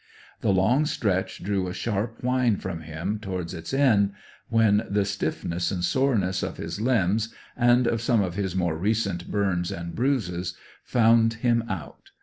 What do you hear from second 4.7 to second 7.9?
the stiffness and soreness of his limbs, and